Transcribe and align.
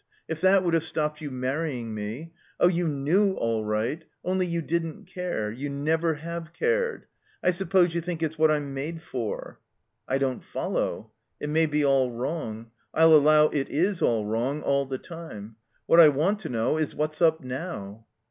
If 0.27 0.41
that 0.41 0.63
would 0.63 0.73
have 0.73 0.81
stopped 0.83 1.21
you 1.21 1.29
manying 1.29 1.93
me. 1.93 2.33
Oh, 2.59 2.67
you 2.67 2.87
knew 2.87 3.33
all 3.33 3.63
right; 3.63 4.03
only 4.25 4.47
you 4.47 4.59
didn't 4.63 5.05
care. 5.05 5.51
You 5.51 5.69
never 5.69 6.15
have 6.15 6.53
cared. 6.53 7.05
I 7.43 7.51
suppose 7.51 7.93
you 7.93 8.01
think 8.01 8.23
it's 8.23 8.35
what 8.35 8.49
I'm 8.49 8.73
made 8.73 9.03
for." 9.03 9.59
"I 10.07 10.17
don't 10.17 10.41
foUow. 10.41 11.11
It 11.39 11.49
may 11.51 11.67
be 11.67 11.85
all 11.85 12.09
wrong. 12.09 12.71
I'll 12.95 13.13
allow 13.13 13.49
it 13.49 13.69
is 13.69 14.01
all 14.01 14.25
wrong, 14.25 14.63
all 14.63 14.87
the 14.87 14.97
time. 14.97 15.55
What 15.85 15.99
I 15.99 16.07
want 16.07 16.39
to 16.39 16.49
know 16.49 16.77
is 16.79 16.95
what's 16.95 17.21
up 17.21 17.41
now?" 17.43 18.07